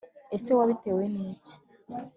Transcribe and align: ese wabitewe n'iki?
ese 0.35 0.49
wabitewe 0.57 1.03
n'iki? 1.13 1.55